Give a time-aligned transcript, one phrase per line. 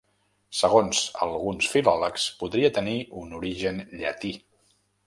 [0.59, 4.35] Segons alguns filòlegs podria tenir un origen llatí.